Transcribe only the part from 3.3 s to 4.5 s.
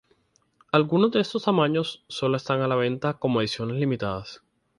ediciones limitadas.